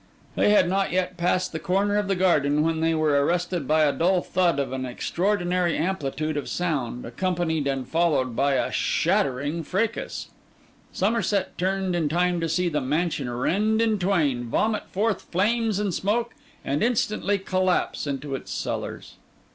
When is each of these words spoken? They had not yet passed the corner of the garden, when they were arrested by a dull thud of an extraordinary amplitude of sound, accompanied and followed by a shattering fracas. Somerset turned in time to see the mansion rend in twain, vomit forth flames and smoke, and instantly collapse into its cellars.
They 0.35 0.49
had 0.49 0.67
not 0.67 0.91
yet 0.91 1.15
passed 1.15 1.51
the 1.51 1.59
corner 1.59 1.95
of 1.95 2.07
the 2.07 2.15
garden, 2.15 2.63
when 2.63 2.79
they 2.81 2.95
were 2.95 3.23
arrested 3.23 3.67
by 3.67 3.83
a 3.83 3.93
dull 3.93 4.23
thud 4.23 4.57
of 4.57 4.71
an 4.73 4.83
extraordinary 4.83 5.77
amplitude 5.77 6.37
of 6.37 6.49
sound, 6.49 7.05
accompanied 7.05 7.67
and 7.67 7.87
followed 7.87 8.35
by 8.35 8.55
a 8.55 8.71
shattering 8.71 9.61
fracas. 9.63 10.29
Somerset 10.91 11.55
turned 11.55 11.95
in 11.95 12.09
time 12.09 12.39
to 12.39 12.49
see 12.49 12.67
the 12.67 12.81
mansion 12.81 13.29
rend 13.29 13.79
in 13.79 13.99
twain, 13.99 14.45
vomit 14.45 14.87
forth 14.89 15.21
flames 15.31 15.77
and 15.77 15.93
smoke, 15.93 16.33
and 16.65 16.81
instantly 16.81 17.37
collapse 17.37 18.07
into 18.07 18.33
its 18.33 18.49
cellars. 18.51 19.17